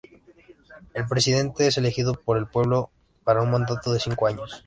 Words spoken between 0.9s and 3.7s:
El presidente es elegido por el pueblo para un